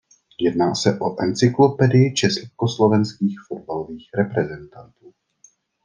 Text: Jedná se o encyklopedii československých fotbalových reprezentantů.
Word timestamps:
Jedná 0.39 0.75
se 0.75 0.99
o 0.99 1.21
encyklopedii 1.23 2.13
československých 2.13 3.39
fotbalových 3.47 4.09
reprezentantů. 4.17 5.13